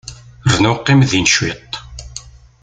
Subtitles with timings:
[0.53, 1.71] Rnu qqim din cwiṭ.